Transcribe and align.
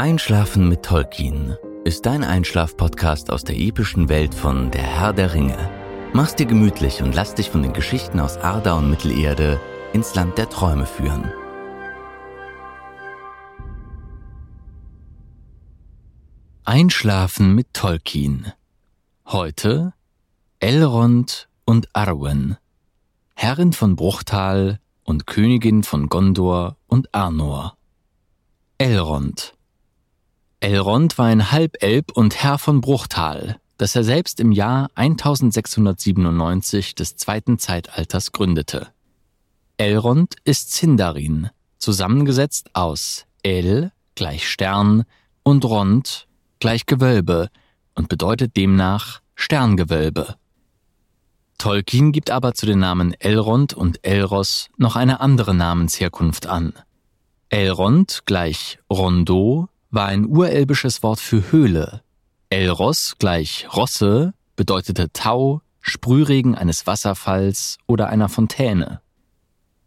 Einschlafen 0.00 0.66
mit 0.66 0.82
Tolkien 0.82 1.58
ist 1.84 2.06
dein 2.06 2.24
Einschlaf-Podcast 2.24 3.30
aus 3.30 3.44
der 3.44 3.58
epischen 3.58 4.08
Welt 4.08 4.34
von 4.34 4.70
Der 4.70 4.80
Herr 4.80 5.12
der 5.12 5.34
Ringe. 5.34 5.58
Mach's 6.14 6.34
dir 6.34 6.46
gemütlich 6.46 7.02
und 7.02 7.14
lass 7.14 7.34
dich 7.34 7.50
von 7.50 7.62
den 7.62 7.74
Geschichten 7.74 8.18
aus 8.18 8.38
Arda 8.38 8.78
und 8.78 8.88
Mittelerde 8.88 9.60
ins 9.92 10.14
Land 10.14 10.38
der 10.38 10.48
Träume 10.48 10.86
führen. 10.86 11.30
Einschlafen 16.64 17.54
mit 17.54 17.74
Tolkien. 17.74 18.54
Heute 19.26 19.92
Elrond 20.60 21.50
und 21.66 21.94
Arwen, 21.94 22.56
Herrin 23.34 23.74
von 23.74 23.96
Bruchtal 23.96 24.80
und 25.04 25.26
Königin 25.26 25.82
von 25.82 26.08
Gondor 26.08 26.78
und 26.86 27.14
Arnor. 27.14 27.76
Elrond 28.78 29.59
Elrond 30.60 31.16
war 31.16 31.26
ein 31.26 31.52
Halbelb 31.52 32.12
und 32.12 32.42
Herr 32.42 32.58
von 32.58 32.82
Bruchtal, 32.82 33.58
das 33.78 33.96
er 33.96 34.04
selbst 34.04 34.40
im 34.40 34.52
Jahr 34.52 34.90
1697 34.94 36.94
des 36.94 37.16
zweiten 37.16 37.58
Zeitalters 37.58 38.32
gründete. 38.32 38.88
Elrond 39.78 40.36
ist 40.44 40.74
Sindarin, 40.74 41.48
zusammengesetzt 41.78 42.68
aus 42.74 43.24
El 43.42 43.90
gleich 44.14 44.46
Stern 44.46 45.04
und 45.42 45.64
Rond 45.64 46.28
gleich 46.58 46.84
Gewölbe 46.84 47.48
und 47.94 48.10
bedeutet 48.10 48.54
demnach 48.54 49.22
Sterngewölbe. 49.34 50.36
Tolkien 51.56 52.12
gibt 52.12 52.30
aber 52.30 52.52
zu 52.52 52.66
den 52.66 52.80
Namen 52.80 53.14
Elrond 53.18 53.72
und 53.72 54.06
Elros 54.06 54.68
noch 54.76 54.96
eine 54.96 55.20
andere 55.20 55.54
Namensherkunft 55.54 56.46
an. 56.46 56.74
Elrond 57.48 58.24
gleich 58.26 58.78
Rondo 58.90 59.70
war 59.90 60.06
ein 60.06 60.26
urelbisches 60.26 61.02
Wort 61.02 61.20
für 61.20 61.50
Höhle. 61.52 62.02
Elros 62.48 63.14
gleich 63.18 63.66
Rosse 63.74 64.34
bedeutete 64.56 65.12
Tau, 65.12 65.62
Sprühregen 65.80 66.54
eines 66.54 66.86
Wasserfalls 66.86 67.78
oder 67.86 68.08
einer 68.08 68.28
Fontäne. 68.28 69.00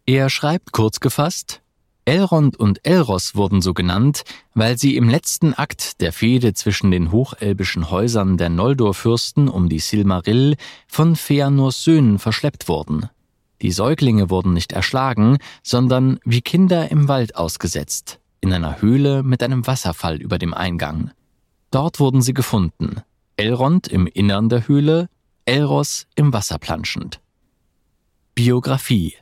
Er 0.06 0.30
schreibt 0.30 0.72
kurz 0.72 1.00
gefasst, 1.00 1.62
Elrond 2.06 2.58
und 2.58 2.86
Elros 2.86 3.36
wurden 3.36 3.62
so 3.62 3.74
genannt, 3.74 4.24
weil 4.54 4.78
sie 4.78 4.98
im 4.98 5.08
letzten 5.08 5.54
Akt 5.54 6.02
der 6.02 6.12
Fehde 6.12 6.54
zwischen 6.54 6.92
den 6.92 7.12
hochelbischen 7.12 7.90
Häusern 7.90 8.36
der 8.36 8.50
Noldor-Fürsten 8.50 9.48
um 9.48 9.70
die 9.70 9.80
Silmarill 9.80 10.56
von 10.88 11.16
Feanors 11.16 11.84
Söhnen 11.84 12.20
verschleppt 12.20 12.68
wurden. 12.68 13.10
Die 13.62 13.72
Säuglinge 13.72 14.30
wurden 14.30 14.52
nicht 14.54 14.74
erschlagen, 14.74 15.38
sondern 15.62 16.20
wie 16.26 16.42
Kinder 16.42 16.92
im 16.92 17.08
Wald 17.08 17.38
ausgesetzt 17.38 18.20
in 18.44 18.52
einer 18.52 18.82
Höhle 18.82 19.24
mit 19.24 19.42
einem 19.42 19.66
Wasserfall 19.66 20.18
über 20.22 20.38
dem 20.38 20.54
Eingang. 20.54 21.12
Dort 21.72 22.02
wurden 22.02 22.22
sie 22.22 22.34
gefunden. 22.34 23.02
Elrond 23.38 23.88
im 23.88 24.06
Innern 24.06 24.50
der 24.50 24.68
Höhle, 24.68 25.10
Elros 25.46 26.08
im 26.16 26.34
Wasser 26.34 26.60
planschend. 26.60 27.22
Biografie 28.36 29.16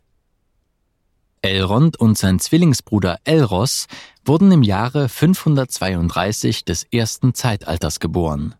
Elrond 1.43 1.97
und 1.97 2.17
sein 2.17 2.39
Zwillingsbruder 2.39 3.19
Elros 3.23 3.87
wurden 4.25 4.51
im 4.51 4.63
Jahre 4.63 5.07
532 5.07 6.65
des 6.65 6.83
ersten 6.83 7.33
Zeitalters 7.35 7.99
geboren. 7.99 8.55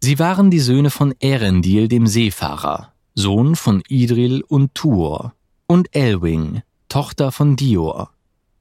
Sie 0.00 0.20
waren 0.20 0.50
die 0.50 0.60
Söhne 0.60 0.90
von 0.90 1.12
Erendil 1.20 1.88
dem 1.88 2.06
Seefahrer, 2.06 2.92
Sohn 3.14 3.56
von 3.56 3.82
Idril 3.88 4.42
und 4.42 4.74
Tuor, 4.74 5.34
und 5.66 5.94
Elwing, 5.94 6.62
Tochter 6.88 7.32
von 7.32 7.56
Dior, 7.56 8.10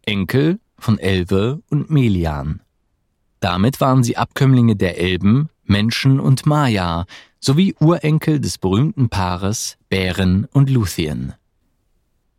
Enkel 0.04 0.60
von 0.80 1.00
Elbe 1.00 1.62
und 1.70 1.90
Melian. 1.90 2.62
Damit 3.40 3.82
waren 3.82 4.04
sie 4.04 4.18
Abkömmlinge 4.18 4.76
der 4.76 5.00
Elben, 5.00 5.50
Menschen 5.64 6.20
und 6.20 6.46
Maya 6.46 7.06
sowie 7.40 7.76
Urenkel 7.80 8.40
des 8.40 8.58
berühmten 8.58 9.10
Paares 9.10 9.78
Bären 9.90 10.48
und 10.52 10.70
Luthien. 10.70 11.34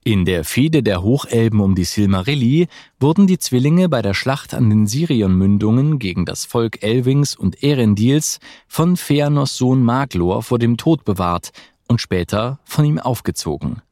In 0.04 0.24
der 0.24 0.44
Fehde 0.44 0.82
der 0.82 1.02
Hochelben 1.02 1.60
um 1.60 1.74
die 1.74 1.84
Silmarilli 1.84 2.68
wurden 2.98 3.26
die 3.26 3.38
Zwillinge 3.38 3.90
bei 3.90 4.00
der 4.00 4.14
Schlacht 4.14 4.54
an 4.54 4.70
den 4.70 4.86
Sirion-Mündungen 4.86 5.98
gegen 5.98 6.24
das 6.24 6.46
Volk 6.46 6.82
Elwings 6.82 7.36
und 7.36 7.62
Erendils 7.62 8.40
von 8.66 8.96
Feanors 8.96 9.58
Sohn 9.58 9.82
Maglor 9.82 10.42
vor 10.42 10.58
dem 10.58 10.78
Tod 10.78 11.04
bewahrt 11.04 11.50
und 11.88 12.00
später 12.00 12.58
von 12.64 12.86
ihm 12.86 12.98
aufgezogen. 12.98 13.82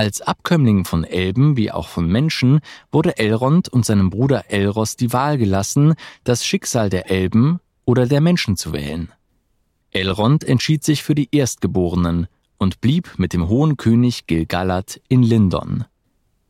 Als 0.00 0.22
Abkömmling 0.22 0.86
von 0.86 1.04
Elben 1.04 1.58
wie 1.58 1.70
auch 1.70 1.88
von 1.88 2.06
Menschen 2.06 2.60
wurde 2.90 3.18
Elrond 3.18 3.68
und 3.68 3.84
seinem 3.84 4.08
Bruder 4.08 4.50
Elros 4.50 4.96
die 4.96 5.12
Wahl 5.12 5.36
gelassen, 5.36 5.92
das 6.24 6.42
Schicksal 6.42 6.88
der 6.88 7.10
Elben 7.10 7.60
oder 7.84 8.06
der 8.06 8.22
Menschen 8.22 8.56
zu 8.56 8.72
wählen. 8.72 9.12
Elrond 9.90 10.42
entschied 10.42 10.84
sich 10.84 11.02
für 11.02 11.14
die 11.14 11.28
Erstgeborenen 11.30 12.28
und 12.56 12.80
blieb 12.80 13.18
mit 13.18 13.34
dem 13.34 13.50
hohen 13.50 13.76
König 13.76 14.26
Gilgalad 14.26 15.02
in 15.08 15.22
Lindon. 15.22 15.84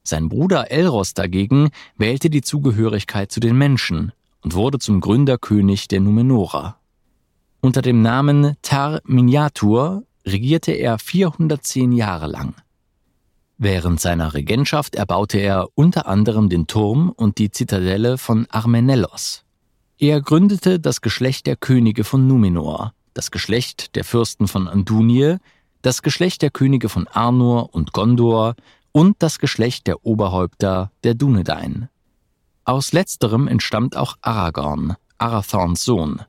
Sein 0.05 0.29
Bruder 0.29 0.71
Elros 0.71 1.15
dagegen 1.15 1.71
wählte 1.97 2.31
die 2.31 2.43
Zugehörigkeit 2.43 3.33
zu 3.33 3.41
den 3.41 3.59
Menschen 3.59 4.13
und 4.43 4.55
wurde 4.55 4.79
zum 4.79 5.01
Gründerkönig 5.01 5.89
der 5.89 5.99
Numenora. 5.99 6.79
Unter 7.61 7.83
dem 7.83 8.01
Namen 8.01 8.55
Tar 8.63 9.01
Miniatur 9.03 10.05
regierte 10.25 10.71
er 10.71 11.01
410 11.01 11.91
Jahre 11.91 12.29
lang. 12.29 12.55
Während 13.63 14.01
seiner 14.01 14.33
Regentschaft 14.33 14.95
erbaute 14.95 15.37
er 15.37 15.69
unter 15.75 16.07
anderem 16.07 16.49
den 16.49 16.67
Turm 16.67 17.11
und 17.11 17.37
die 17.37 17.51
Zitadelle 17.51 18.17
von 18.17 18.47
Armenellos. 18.49 19.45
Er 19.99 20.23
gründete 20.23 20.81
das 20.81 21.03
Geschlecht 21.03 21.47
der 21.47 21.57
Könige 21.57 22.05
von 22.05 22.27
Numenor, 22.27 22.95
das 23.13 23.31
Geschlecht 23.31 23.97
der 23.97 24.05
Fürsten 24.05 24.49
von 24.49 24.67
Andunie, 24.67 25.37
das 25.83 26.01
Geschlecht 26.01 26.41
der 26.41 26.49
Könige 26.49 26.89
von 26.89 27.07
Arnor 27.07 27.75
und 27.75 27.93
Gondor 27.93 28.55
und 28.93 29.17
das 29.19 29.39
Geschlecht 29.39 29.87
der 29.89 30.07
Oberhäupter 30.07 30.91
der 31.05 31.13
Dunedain. 31.13 31.91
Aus 32.65 32.93
letzterem 32.95 33.47
entstammt 33.47 33.95
auch 33.95 34.17
Aragorn, 34.23 34.97
Arathorns 35.19 35.85
Sohn. 35.85 36.23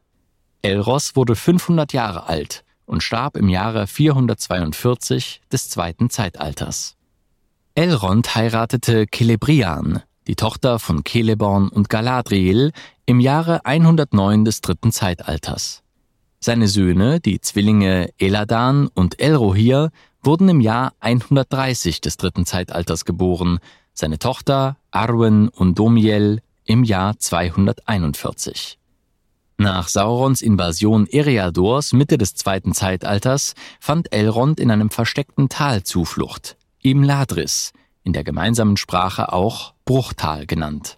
Elros 0.64 1.16
wurde 1.16 1.38
500 1.38 1.94
Jahre 1.94 2.28
alt 2.28 2.66
und 2.86 3.04
starb 3.04 3.38
im 3.38 3.48
Jahre 3.48 3.88
442 3.88 5.40
des 5.50 5.70
zweiten 5.70 6.10
Zeitalters. 6.10 6.98
Elrond 7.74 8.36
heiratete 8.36 9.06
Celebrian, 9.10 10.02
die 10.28 10.36
Tochter 10.36 10.78
von 10.78 11.04
Celeborn 11.08 11.70
und 11.70 11.88
Galadriel, 11.88 12.74
im 13.06 13.22
Jahre 13.22 13.66
109 13.66 14.44
des 14.44 14.60
dritten 14.60 14.92
Zeitalters. 14.92 15.82
Seine 16.42 16.68
Söhne, 16.68 17.22
die 17.22 17.40
Zwillinge 17.40 18.10
Eladan 18.18 18.88
und 18.88 19.22
Elrohir, 19.22 19.92
wurden 20.22 20.50
im 20.50 20.60
Jahr 20.60 20.92
130 21.00 22.02
des 22.02 22.18
dritten 22.18 22.46
Zeitalters 22.46 23.06
geboren, 23.06 23.60
seine 23.94 24.20
Tochter 24.20 24.76
Arwen 24.92 25.48
und 25.48 25.80
Domiel 25.80 26.42
im 26.66 26.84
Jahr 26.84 27.18
241. 27.20 28.80
Nach 29.58 29.88
Saurons 29.88 30.42
Invasion 30.42 31.08
Eriadors 31.08 31.94
Mitte 31.94 32.18
des 32.18 32.36
zweiten 32.36 32.74
Zeitalters 32.74 33.54
fand 33.80 34.12
Elrond 34.12 34.60
in 34.60 34.72
einem 34.72 34.90
versteckten 34.90 35.48
Tal 35.48 35.84
Zuflucht, 35.84 36.58
Imladris, 36.84 37.74
in 38.04 38.14
der 38.14 38.24
gemeinsamen 38.24 38.78
Sprache 38.78 39.32
auch 39.32 39.74
Bruchtal 39.86 40.46
genannt. 40.46 40.98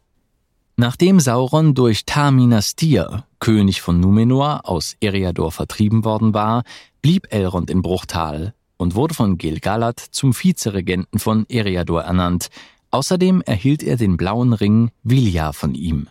Nachdem 0.76 1.20
Sauron 1.20 1.76
durch 1.76 2.06
Tar-Minas-Tir, 2.06 3.26
König 3.40 3.82
von 3.82 4.00
Numenor, 4.00 4.62
aus 4.64 4.96
Eriador 5.02 5.52
vertrieben 5.52 6.04
worden 6.04 6.34
war, 6.34 6.64
blieb 7.02 7.28
Elrond 7.32 7.70
in 7.70 7.82
Bruchtal 7.82 8.56
und 8.78 8.96
wurde 8.96 9.14
von 9.14 9.38
Gil-galad 9.38 10.00
zum 10.00 10.34
Vizeregenten 10.34 11.20
von 11.20 11.46
Eriador 11.50 12.04
ernannt. 12.04 12.50
Außerdem 12.90 13.42
erhielt 13.42 13.84
er 13.84 13.98
den 13.98 14.18
blauen 14.18 14.54
Ring 14.54 14.92
Vilja 15.04 15.52
von 15.52 15.76
ihm. 15.76 16.10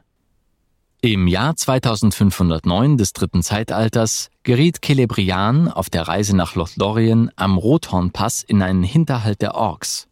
Im 1.05 1.27
Jahr 1.27 1.57
2509 1.57 2.97
des 2.97 3.13
dritten 3.13 3.43
Zeitalters 3.43 4.31
geriet 4.45 4.79
Celebrian 4.85 5.67
auf 5.67 5.91
der 5.91 6.07
Reise 6.07 6.37
nach 6.37 6.55
Lothlorien 6.55 7.29
am 7.35 7.59
Rothornpass 7.59 8.45
in 8.45 8.63
einen 8.63 8.85
Hinterhalt 8.85 9.43
der 9.43 9.57
Orks. 9.57 10.07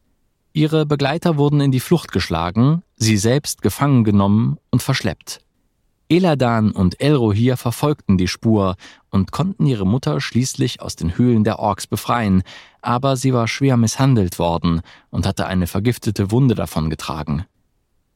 Ihre 0.53 0.87
Begleiter 0.87 1.37
wurden 1.37 1.61
in 1.61 1.71
die 1.71 1.79
Flucht 1.79 2.11
geschlagen, 2.11 2.83
sie 2.97 3.19
selbst 3.19 3.63
gefangen 3.63 4.03
genommen 4.03 4.59
und 4.73 4.83
verschleppt. 4.83 5.39
Eladan 6.09 6.73
und 6.73 7.01
Elrohir 7.01 7.57
verfolgten 7.57 8.19
die 8.19 8.27
Spur 8.27 8.75
und 9.11 9.31
konnten 9.31 9.67
ihre 9.67 9.87
Mutter 9.87 10.21
schließlich 10.21 10.83
aus 10.83 10.97
den 10.97 11.17
Höhlen 11.17 11.45
der 11.45 11.61
Orks 11.61 11.87
befreien, 11.87 12.43
aber 12.83 13.15
sie 13.15 13.33
war 13.33 13.47
schwer 13.47 13.77
misshandelt 13.77 14.41
worden 14.41 14.81
und 15.11 15.25
hatte 15.25 15.47
eine 15.47 15.69
vergiftete 15.69 16.33
Wunde 16.33 16.57
davongetragen. 16.57 17.47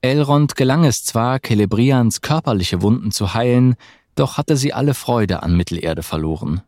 Elrond 0.05 0.55
gelang 0.55 0.85
es 0.85 1.03
zwar, 1.03 1.41
Celebrians 1.41 2.21
körperliche 2.21 2.83
Wunden 2.83 3.11
zu 3.11 3.33
heilen, 3.33 3.75
doch 4.17 4.37
hatte 4.37 4.59
sie 4.59 4.75
alle 4.75 4.93
Freude 4.93 5.43
an 5.43 5.57
Mittelerde 5.57 6.03
verloren. 6.03 6.61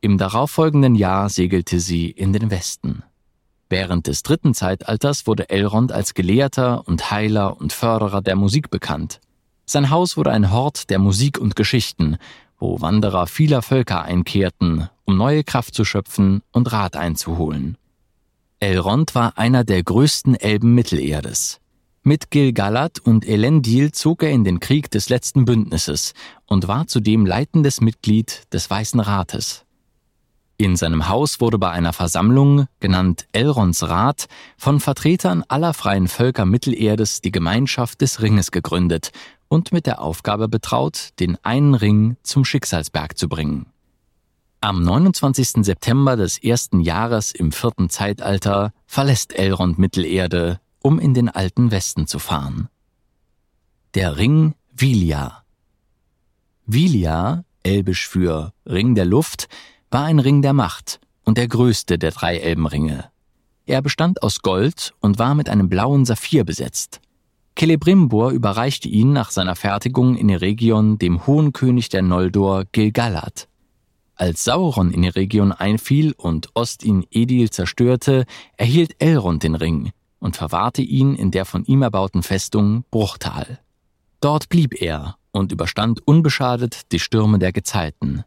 Im 0.00 0.18
darauffolgenden 0.18 0.96
Jahr 0.96 1.28
segelte 1.28 1.78
sie 1.78 2.10
in 2.10 2.32
den 2.32 2.50
Westen. 2.50 3.04
Während 3.70 4.08
des 4.08 4.24
dritten 4.24 4.54
Zeitalters 4.54 5.28
wurde 5.28 5.50
Elrond 5.50 5.92
als 5.92 6.14
Gelehrter 6.14 6.84
und 6.88 7.12
Heiler 7.12 7.60
und 7.60 7.72
Förderer 7.72 8.22
der 8.22 8.34
Musik 8.34 8.70
bekannt. 8.70 9.20
Sein 9.66 9.90
Haus 9.90 10.16
wurde 10.16 10.32
ein 10.32 10.50
Hort 10.50 10.90
der 10.90 10.98
Musik 10.98 11.38
und 11.38 11.54
Geschichten, 11.54 12.16
wo 12.58 12.80
Wanderer 12.80 13.28
vieler 13.28 13.62
Völker 13.62 14.02
einkehrten, 14.02 14.88
um 15.04 15.16
neue 15.16 15.44
Kraft 15.44 15.76
zu 15.76 15.84
schöpfen 15.84 16.42
und 16.50 16.72
Rat 16.72 16.96
einzuholen. 16.96 17.78
Elrond 18.58 19.14
war 19.14 19.38
einer 19.38 19.62
der 19.62 19.84
größten 19.84 20.34
Elben 20.34 20.74
Mittelerdes. 20.74 21.60
Mit 22.06 22.30
Gil-galad 22.30 22.98
und 22.98 23.26
Elendil 23.26 23.90
zog 23.92 24.22
er 24.24 24.30
in 24.30 24.44
den 24.44 24.60
Krieg 24.60 24.90
des 24.90 25.08
letzten 25.08 25.46
Bündnisses 25.46 26.12
und 26.44 26.68
war 26.68 26.86
zudem 26.86 27.24
leitendes 27.24 27.80
Mitglied 27.80 28.42
des 28.52 28.68
Weißen 28.68 29.00
Rates. 29.00 29.64
In 30.58 30.76
seinem 30.76 31.08
Haus 31.08 31.40
wurde 31.40 31.58
bei 31.58 31.70
einer 31.70 31.94
Versammlung, 31.94 32.66
genannt 32.78 33.24
Elrons 33.32 33.84
Rat, 33.84 34.26
von 34.58 34.80
Vertretern 34.80 35.44
aller 35.48 35.72
freien 35.72 36.06
Völker 36.06 36.44
Mittelerdes 36.44 37.22
die 37.22 37.32
Gemeinschaft 37.32 38.02
des 38.02 38.20
Ringes 38.20 38.50
gegründet 38.50 39.10
und 39.48 39.72
mit 39.72 39.86
der 39.86 40.02
Aufgabe 40.02 40.46
betraut, 40.46 41.08
den 41.20 41.38
einen 41.42 41.74
Ring 41.74 42.18
zum 42.22 42.44
Schicksalsberg 42.44 43.16
zu 43.16 43.30
bringen. 43.30 43.64
Am 44.60 44.82
29. 44.82 45.64
September 45.64 46.16
des 46.16 46.36
ersten 46.36 46.80
Jahres 46.80 47.32
im 47.32 47.50
vierten 47.50 47.88
Zeitalter 47.88 48.74
verlässt 48.86 49.32
Elrond 49.32 49.78
Mittelerde 49.78 50.60
um 50.84 50.98
in 50.98 51.14
den 51.14 51.30
alten 51.30 51.70
Westen 51.70 52.06
zu 52.06 52.18
fahren. 52.18 52.68
Der 53.94 54.18
Ring 54.18 54.54
Vilia. 54.70 55.42
Vilia, 56.66 57.44
elbisch 57.62 58.06
für 58.06 58.52
Ring 58.66 58.94
der 58.94 59.06
Luft, 59.06 59.48
war 59.90 60.04
ein 60.04 60.18
Ring 60.18 60.42
der 60.42 60.52
Macht 60.52 61.00
und 61.24 61.38
der 61.38 61.48
größte 61.48 61.98
der 61.98 62.10
drei 62.10 62.36
Elbenringe. 62.36 63.10
Er 63.64 63.80
bestand 63.80 64.22
aus 64.22 64.42
Gold 64.42 64.92
und 65.00 65.18
war 65.18 65.34
mit 65.34 65.48
einem 65.48 65.70
blauen 65.70 66.04
Saphir 66.04 66.44
besetzt. 66.44 67.00
Celebrimbor 67.58 68.32
überreichte 68.32 68.88
ihn 68.88 69.14
nach 69.14 69.30
seiner 69.30 69.56
Fertigung 69.56 70.16
in 70.16 70.28
Eregion 70.28 70.98
dem 70.98 71.26
hohen 71.26 71.54
König 71.54 71.88
der 71.88 72.02
Noldor 72.02 72.64
Gilgalad. 72.72 73.48
Als 74.16 74.44
Sauron 74.44 74.90
in 74.90 75.02
Eregion 75.02 75.52
einfiel 75.52 76.12
und 76.12 76.50
Ostin 76.54 77.06
Edil 77.10 77.48
zerstörte, 77.48 78.26
erhielt 78.58 79.02
Elrond 79.02 79.44
den 79.44 79.54
Ring, 79.54 79.92
und 80.24 80.36
verwahrte 80.36 80.80
ihn 80.80 81.14
in 81.14 81.30
der 81.30 81.44
von 81.44 81.66
ihm 81.66 81.82
erbauten 81.82 82.22
Festung 82.22 82.84
Bruchtal. 82.90 83.60
Dort 84.22 84.48
blieb 84.48 84.80
er 84.80 85.18
und 85.32 85.52
überstand 85.52 86.00
unbeschadet 86.06 86.90
die 86.92 86.98
Stürme 86.98 87.38
der 87.38 87.52
Gezeiten. 87.52 88.24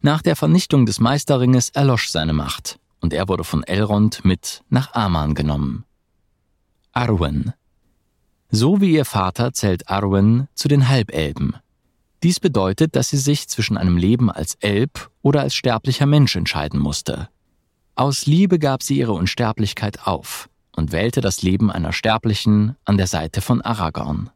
Nach 0.00 0.22
der 0.22 0.34
Vernichtung 0.34 0.86
des 0.86 0.98
Meisterringes 0.98 1.68
erlosch 1.68 2.08
seine 2.08 2.32
Macht, 2.32 2.78
und 3.00 3.12
er 3.12 3.28
wurde 3.28 3.44
von 3.44 3.64
Elrond 3.64 4.24
mit 4.24 4.62
nach 4.70 4.94
Aman 4.94 5.34
genommen. 5.34 5.84
Arwen 6.92 7.52
So 8.48 8.80
wie 8.80 8.94
ihr 8.94 9.04
Vater 9.04 9.52
zählt 9.52 9.90
Arwen 9.90 10.48
zu 10.54 10.68
den 10.68 10.88
Halbelben. 10.88 11.56
Dies 12.22 12.40
bedeutet, 12.40 12.96
dass 12.96 13.10
sie 13.10 13.18
sich 13.18 13.46
zwischen 13.48 13.76
einem 13.76 13.98
Leben 13.98 14.30
als 14.30 14.54
Elb 14.60 15.10
oder 15.20 15.42
als 15.42 15.54
sterblicher 15.54 16.06
Mensch 16.06 16.34
entscheiden 16.34 16.80
musste. 16.80 17.28
Aus 17.94 18.24
Liebe 18.24 18.58
gab 18.58 18.82
sie 18.82 18.96
ihre 18.96 19.12
Unsterblichkeit 19.12 20.06
auf 20.06 20.48
und 20.76 20.92
wählte 20.92 21.20
das 21.20 21.42
Leben 21.42 21.72
einer 21.72 21.92
Sterblichen 21.92 22.76
an 22.84 22.96
der 22.96 23.08
Seite 23.08 23.40
von 23.40 23.60
Aragorn. 23.62 24.30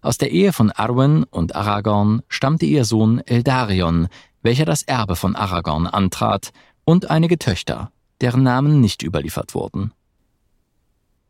Aus 0.00 0.18
der 0.18 0.30
Ehe 0.30 0.52
von 0.52 0.70
Arwen 0.70 1.24
und 1.24 1.54
Aragorn 1.54 2.22
stammte 2.28 2.66
ihr 2.66 2.84
Sohn 2.84 3.18
Eldarion, 3.20 4.08
welcher 4.42 4.64
das 4.64 4.82
Erbe 4.82 5.16
von 5.16 5.36
Aragorn 5.36 5.86
antrat, 5.86 6.52
und 6.84 7.10
einige 7.10 7.38
Töchter, 7.38 7.90
deren 8.20 8.42
Namen 8.42 8.80
nicht 8.80 9.02
überliefert 9.02 9.54
wurden. 9.54 9.92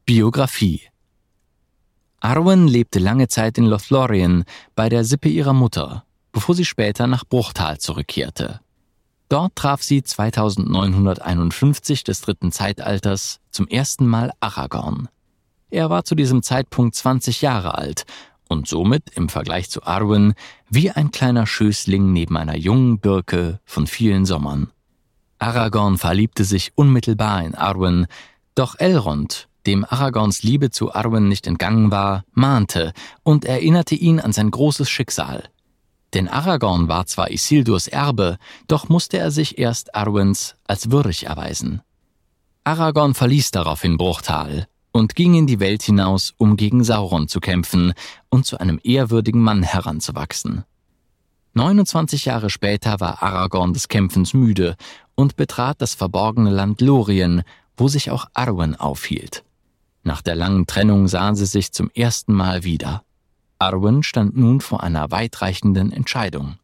Biografie 0.04 0.82
Arwen 2.20 2.68
lebte 2.68 2.98
lange 2.98 3.28
Zeit 3.28 3.58
in 3.58 3.66
Lothlorien 3.66 4.44
bei 4.74 4.88
der 4.88 5.04
Sippe 5.04 5.28
ihrer 5.28 5.52
Mutter, 5.52 6.04
bevor 6.32 6.54
sie 6.54 6.64
später 6.64 7.06
nach 7.06 7.24
Bruchtal 7.24 7.78
zurückkehrte. 7.78 8.60
Dort 9.34 9.56
traf 9.56 9.82
sie 9.82 10.00
2951 10.00 12.04
des 12.04 12.20
dritten 12.20 12.52
Zeitalters 12.52 13.40
zum 13.50 13.66
ersten 13.66 14.06
Mal 14.06 14.30
Aragorn. 14.38 15.08
Er 15.70 15.90
war 15.90 16.04
zu 16.04 16.14
diesem 16.14 16.44
Zeitpunkt 16.44 16.94
20 16.94 17.42
Jahre 17.42 17.76
alt 17.76 18.04
und 18.48 18.68
somit 18.68 19.10
im 19.16 19.28
Vergleich 19.28 19.70
zu 19.70 19.82
Arwen 19.82 20.34
wie 20.70 20.92
ein 20.92 21.10
kleiner 21.10 21.48
Schößling 21.48 22.12
neben 22.12 22.36
einer 22.36 22.56
jungen 22.56 23.00
Birke 23.00 23.58
von 23.64 23.88
vielen 23.88 24.24
Sommern. 24.24 24.70
Aragorn 25.40 25.98
verliebte 25.98 26.44
sich 26.44 26.70
unmittelbar 26.76 27.42
in 27.42 27.56
Arwen, 27.56 28.06
doch 28.54 28.78
Elrond, 28.78 29.48
dem 29.66 29.84
Aragorns 29.84 30.44
Liebe 30.44 30.70
zu 30.70 30.94
Arwen 30.94 31.28
nicht 31.28 31.48
entgangen 31.48 31.90
war, 31.90 32.22
mahnte 32.34 32.92
und 33.24 33.44
erinnerte 33.44 33.96
ihn 33.96 34.20
an 34.20 34.32
sein 34.32 34.52
großes 34.52 34.88
Schicksal. 34.88 35.48
Denn 36.14 36.28
Aragorn 36.28 36.88
war 36.88 37.06
zwar 37.06 37.30
Isildurs 37.30 37.88
Erbe, 37.88 38.38
doch 38.68 38.88
musste 38.88 39.18
er 39.18 39.32
sich 39.32 39.58
erst 39.58 39.94
Arwens 39.96 40.54
als 40.64 40.92
würdig 40.92 41.26
erweisen. 41.26 41.82
Aragorn 42.62 43.14
verließ 43.14 43.50
daraufhin 43.50 43.96
Bruchtal 43.96 44.68
und 44.92 45.16
ging 45.16 45.34
in 45.34 45.48
die 45.48 45.58
Welt 45.58 45.82
hinaus, 45.82 46.32
um 46.38 46.56
gegen 46.56 46.84
Sauron 46.84 47.26
zu 47.26 47.40
kämpfen 47.40 47.92
und 48.30 48.46
zu 48.46 48.58
einem 48.58 48.80
ehrwürdigen 48.84 49.42
Mann 49.42 49.64
heranzuwachsen. 49.64 50.64
29 51.54 52.24
Jahre 52.24 52.48
später 52.48 53.00
war 53.00 53.22
Aragorn 53.22 53.72
des 53.72 53.88
Kämpfens 53.88 54.34
müde 54.34 54.76
und 55.16 55.36
betrat 55.36 55.80
das 55.80 55.94
verborgene 55.94 56.50
Land 56.50 56.80
Lorien, 56.80 57.42
wo 57.76 57.88
sich 57.88 58.10
auch 58.10 58.26
Arwen 58.34 58.76
aufhielt. 58.76 59.44
Nach 60.04 60.22
der 60.22 60.36
langen 60.36 60.66
Trennung 60.66 61.08
sahen 61.08 61.34
sie 61.34 61.46
sich 61.46 61.72
zum 61.72 61.90
ersten 61.90 62.32
Mal 62.32 62.62
wieder. 62.62 63.02
Arwen 63.64 64.02
stand 64.02 64.36
nun 64.36 64.60
vor 64.60 64.82
einer 64.82 65.10
weitreichenden 65.10 65.90
Entscheidung. 65.90 66.56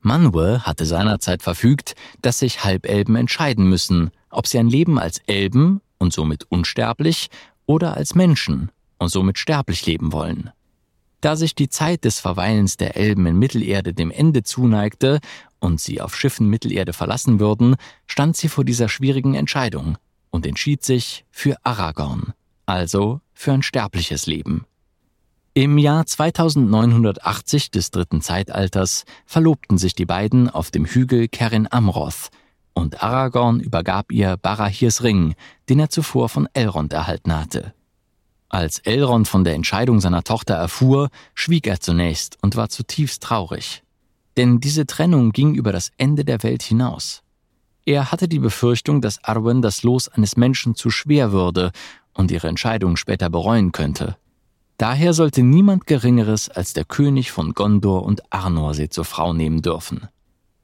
Manwe 0.00 0.62
hatte 0.64 0.84
seinerzeit 0.84 1.40
verfügt, 1.40 1.94
dass 2.20 2.40
sich 2.40 2.64
Halbelben 2.64 3.14
entscheiden 3.14 3.68
müssen, 3.68 4.10
ob 4.30 4.48
sie 4.48 4.58
ein 4.58 4.68
Leben 4.68 4.98
als 4.98 5.18
Elben 5.26 5.80
und 5.98 6.12
somit 6.12 6.44
unsterblich 6.48 7.28
oder 7.64 7.96
als 7.96 8.16
Menschen 8.16 8.72
und 8.98 9.08
somit 9.08 9.38
sterblich 9.38 9.86
leben 9.86 10.12
wollen. 10.12 10.50
Da 11.20 11.36
sich 11.36 11.54
die 11.54 11.68
Zeit 11.68 12.04
des 12.04 12.18
Verweilens 12.18 12.76
der 12.76 12.96
Elben 12.96 13.26
in 13.26 13.38
Mittelerde 13.38 13.94
dem 13.94 14.10
Ende 14.10 14.42
zuneigte 14.42 15.20
und 15.60 15.80
sie 15.80 16.00
auf 16.00 16.16
Schiffen 16.16 16.50
Mittelerde 16.50 16.92
verlassen 16.92 17.38
würden, 17.38 17.76
stand 18.06 18.36
sie 18.36 18.48
vor 18.48 18.64
dieser 18.64 18.88
schwierigen 18.88 19.34
Entscheidung 19.34 19.96
und 20.30 20.44
entschied 20.44 20.84
sich 20.84 21.24
für 21.30 21.56
Aragorn, 21.62 22.32
also 22.66 23.20
für 23.32 23.52
ein 23.52 23.62
sterbliches 23.62 24.26
Leben. 24.26 24.66
Im 25.58 25.78
Jahr 25.78 26.04
2980 26.04 27.70
des 27.70 27.90
dritten 27.90 28.20
Zeitalters 28.20 29.06
verlobten 29.24 29.78
sich 29.78 29.94
die 29.94 30.04
beiden 30.04 30.50
auf 30.50 30.70
dem 30.70 30.84
Hügel 30.84 31.28
Kerin 31.28 31.66
Amroth 31.70 32.28
und 32.74 33.02
Aragorn 33.02 33.60
übergab 33.60 34.12
ihr 34.12 34.36
Barahirs 34.36 35.02
Ring, 35.02 35.34
den 35.70 35.78
er 35.78 35.88
zuvor 35.88 36.28
von 36.28 36.46
Elrond 36.52 36.92
erhalten 36.92 37.34
hatte. 37.34 37.72
Als 38.50 38.80
Elrond 38.80 39.28
von 39.28 39.44
der 39.44 39.54
Entscheidung 39.54 39.98
seiner 40.00 40.24
Tochter 40.24 40.56
erfuhr, 40.56 41.08
schwieg 41.32 41.66
er 41.66 41.80
zunächst 41.80 42.36
und 42.42 42.56
war 42.56 42.68
zutiefst 42.68 43.22
traurig. 43.22 43.82
Denn 44.36 44.60
diese 44.60 44.84
Trennung 44.84 45.32
ging 45.32 45.54
über 45.54 45.72
das 45.72 45.90
Ende 45.96 46.26
der 46.26 46.42
Welt 46.42 46.62
hinaus. 46.64 47.22
Er 47.86 48.12
hatte 48.12 48.28
die 48.28 48.40
Befürchtung, 48.40 49.00
dass 49.00 49.24
Arwen 49.24 49.62
das 49.62 49.84
Los 49.84 50.10
eines 50.10 50.36
Menschen 50.36 50.74
zu 50.74 50.90
schwer 50.90 51.32
würde 51.32 51.72
und 52.12 52.30
ihre 52.30 52.48
Entscheidung 52.48 52.98
später 52.98 53.30
bereuen 53.30 53.72
könnte. 53.72 54.18
Daher 54.78 55.14
sollte 55.14 55.42
niemand 55.42 55.86
Geringeres 55.86 56.50
als 56.50 56.74
der 56.74 56.84
König 56.84 57.32
von 57.32 57.54
Gondor 57.54 58.04
und 58.04 58.30
Arnor 58.30 58.74
sie 58.74 58.90
zur 58.90 59.06
Frau 59.06 59.32
nehmen 59.32 59.62
dürfen. 59.62 60.08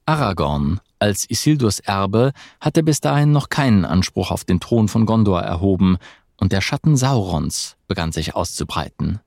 Aragorn, 0.05 0.81
als 0.99 1.29
Isildurs 1.31 1.81
Erbe, 1.81 2.33
hatte 2.61 2.83
bis 2.83 3.01
dahin 3.01 3.33
noch 3.33 3.49
keinen 3.49 3.85
Anspruch 3.85 4.31
auf 4.31 4.45
den 4.45 4.61
Thron 4.61 4.89
von 4.89 5.07
Gondor 5.07 5.41
erhoben, 5.41 5.97
und 6.37 6.53
der 6.53 6.61
Schatten 6.61 6.97
Saurons 6.97 7.77
begann 7.87 8.13
sich 8.13 8.35
auszubreiten. 8.35 9.21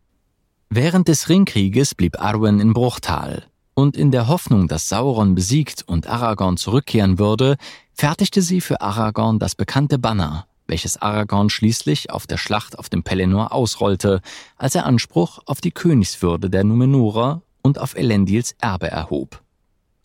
Während 0.70 1.08
des 1.08 1.30
Ringkrieges 1.30 1.96
blieb 1.96 2.22
Arwen 2.22 2.60
in 2.60 2.74
Bruchtal, 2.74 3.46
und 3.74 3.98
in 3.98 4.12
der 4.12 4.28
Hoffnung, 4.28 4.68
dass 4.68 4.90
Sauron 4.90 5.36
besiegt 5.36 5.84
und 5.88 6.08
Aragorn 6.08 6.58
zurückkehren 6.58 7.20
würde, 7.20 7.58
fertigte 7.94 8.42
sie 8.42 8.62
für 8.62 8.82
Aragorn 8.82 9.40
das 9.40 9.56
bekannte 9.56 9.98
Banner, 9.98 10.48
welches 10.68 11.02
Aragorn 11.02 11.50
schließlich 11.50 12.12
auf 12.12 12.28
der 12.28 12.38
Schlacht 12.38 12.78
auf 12.80 12.90
dem 12.90 13.04
Pelennor 13.04 13.52
ausrollte, 13.52 14.22
als 14.58 14.76
er 14.76 14.86
Anspruch 14.86 15.40
auf 15.46 15.62
die 15.62 15.72
Königswürde 15.72 16.50
der 16.50 16.64
Numenorer 16.64 17.42
und 17.62 17.80
auf 17.80 17.96
Elendils 17.96 18.56
Erbe 18.60 18.88
erhob. 18.88 19.42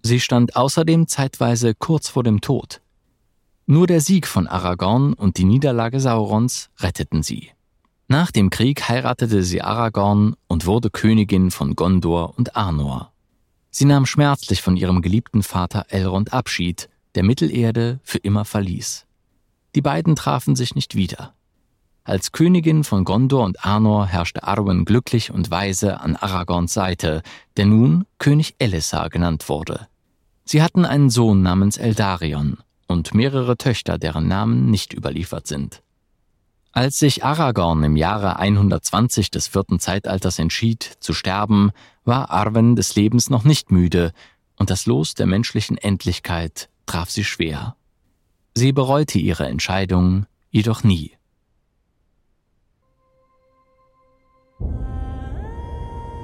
Sie 0.02 0.21
stand 0.21 0.57
außerdem 0.57 1.09
zeitweise 1.09 1.75
kurz 1.75 2.09
vor 2.09 2.25
dem 2.25 2.40
Tod. 2.40 2.81
Nur 3.67 3.87
der 3.87 4.00
Sieg 4.00 4.26
von 4.26 4.49
Aragorn 4.49 5.12
und 5.12 5.37
die 5.38 5.45
Niederlage 5.45 6.00
Saurons 6.00 6.71
retteten 6.79 7.23
sie. 7.23 7.50
Nach 8.09 8.33
dem 8.33 8.50
Krieg 8.50 8.88
heiratete 8.88 9.45
sie 9.45 9.62
Aragorn 9.62 10.35
und 10.49 10.67
wurde 10.67 10.90
Königin 10.90 11.52
von 11.52 11.76
Gondor 11.76 12.37
und 12.37 12.57
Arnor. 12.57 13.12
Sie 13.71 13.85
nahm 13.85 14.07
schmerzlich 14.07 14.62
von 14.62 14.76
ihrem 14.76 15.00
geliebten 15.00 15.45
Vater 15.45 15.87
Elrond 15.90 16.33
Abschied, 16.33 16.88
der 17.14 17.23
Mittelerde 17.23 18.00
für 18.02 18.19
immer 18.19 18.45
verließ. 18.45 19.07
Die 19.74 19.82
beiden 19.82 20.16
trafen 20.16 20.56
sich 20.56 20.74
nicht 20.74 20.94
wieder. 20.94 21.34
Als 22.04 22.32
Königin 22.32 22.82
von 22.82 23.04
Gondor 23.04 23.44
und 23.44 23.64
Arnor 23.64 24.06
herrschte 24.06 24.42
Arwen 24.42 24.84
glücklich 24.84 25.30
und 25.30 25.50
weise 25.50 26.00
an 26.00 26.16
Aragorns 26.16 26.72
Seite, 26.72 27.22
der 27.56 27.66
nun 27.66 28.06
König 28.18 28.54
Elessar 28.58 29.10
genannt 29.10 29.48
wurde. 29.48 29.86
Sie 30.44 30.62
hatten 30.62 30.84
einen 30.84 31.10
Sohn 31.10 31.42
namens 31.42 31.76
Eldarion 31.76 32.58
und 32.88 33.14
mehrere 33.14 33.56
Töchter, 33.56 33.98
deren 33.98 34.26
Namen 34.26 34.70
nicht 34.70 34.92
überliefert 34.92 35.46
sind. 35.46 35.82
Als 36.72 36.98
sich 36.98 37.24
Aragorn 37.24 37.82
im 37.84 37.96
Jahre 37.96 38.38
120 38.38 39.30
des 39.30 39.48
vierten 39.48 39.78
Zeitalters 39.78 40.38
entschied, 40.38 40.82
zu 41.00 41.12
sterben, 41.12 41.70
war 42.04 42.30
Arwen 42.30 42.76
des 42.76 42.94
Lebens 42.94 43.28
noch 43.28 43.44
nicht 43.44 43.70
müde, 43.70 44.12
und 44.56 44.70
das 44.70 44.86
Los 44.86 45.14
der 45.14 45.26
menschlichen 45.26 45.78
Endlichkeit 45.78 46.68
traf 46.86 47.10
sie 47.10 47.24
schwer. 47.24 47.76
Sie 48.54 48.73
bereute 48.73 49.19
ihre 49.19 49.47
Entscheidung 49.47 50.26
jedoch 50.50 50.83
nie. 50.85 51.12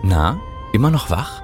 Na, 0.02 0.38
immer 0.72 0.90
noch 0.90 1.10
wach? 1.10 1.42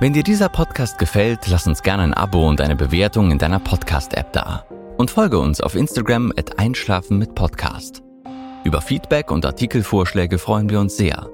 Wenn 0.00 0.12
dir 0.12 0.22
dieser 0.22 0.50
Podcast 0.50 0.98
gefällt, 0.98 1.46
lass 1.48 1.66
uns 1.66 1.82
gerne 1.82 2.02
ein 2.02 2.14
Abo 2.14 2.46
und 2.46 2.60
eine 2.60 2.76
Bewertung 2.76 3.30
in 3.30 3.38
deiner 3.38 3.58
Podcast-App 3.58 4.32
da. 4.32 4.66
Und 4.98 5.10
folge 5.10 5.38
uns 5.38 5.60
auf 5.62 5.74
Instagram 5.74 6.32
at 6.36 6.58
Einschlafen 6.58 7.18
mit 7.18 7.34
Podcast. 7.34 8.02
Über 8.64 8.82
Feedback 8.82 9.30
und 9.30 9.46
Artikelvorschläge 9.46 10.38
freuen 10.38 10.68
wir 10.68 10.80
uns 10.80 10.96
sehr. 10.96 11.30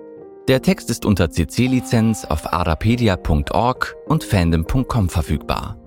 Der 0.49 0.63
Text 0.63 0.91
ist 0.91 1.05
unter 1.05 1.31
CC-Lizenz 1.31 2.25
auf 2.25 2.53
arapedia.org 2.53 3.97
und 4.07 4.23
fandom.com 4.23 5.09
verfügbar. 5.09 5.82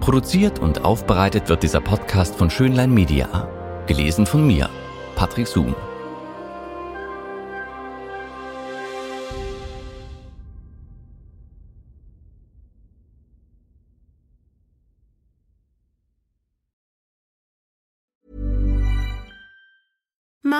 Produziert 0.00 0.58
und 0.58 0.84
aufbereitet 0.84 1.50
wird 1.50 1.62
dieser 1.62 1.82
Podcast 1.82 2.34
von 2.34 2.48
Schönlein 2.48 2.90
Media. 2.92 3.48
Gelesen 3.86 4.24
von 4.24 4.46
mir, 4.46 4.70
Patrick 5.14 5.46
Zoom. 5.46 5.74